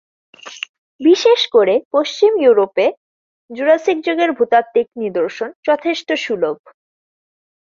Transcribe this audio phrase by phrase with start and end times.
[0.99, 2.85] বিশেষ করে পশ্চিম ইউরোপে
[3.49, 6.57] জুরাসিক যুগের ভূতাত্ত্বিক নিদর্শন যথেষ্ট সুলভ।